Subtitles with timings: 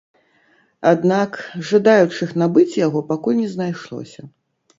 [0.91, 1.31] Аднак
[1.73, 4.21] жадаючых набыць яго пакуль не знайшлося.